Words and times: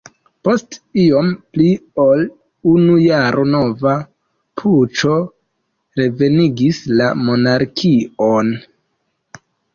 Post 0.47 0.75
iom 1.01 1.27
pli 1.57 1.67
ol 2.03 2.23
unu 2.71 2.95
jaro 3.01 3.43
nova 3.57 3.93
puĉo 4.63 5.19
revenigis 6.03 6.83
la 6.97 7.13
monarkion. 7.29 8.53